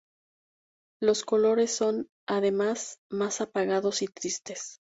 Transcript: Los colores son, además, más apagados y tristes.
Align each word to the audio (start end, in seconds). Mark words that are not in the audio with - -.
Los 0.99 1.23
colores 1.23 1.71
son, 1.75 2.09
además, 2.27 2.97
más 3.11 3.39
apagados 3.39 4.01
y 4.01 4.07
tristes. 4.07 4.79